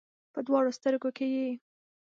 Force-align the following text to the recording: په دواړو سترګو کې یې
په 0.33 0.39
دواړو 0.47 0.75
سترګو 0.77 1.09
کې 1.17 1.25
یې 1.35 1.49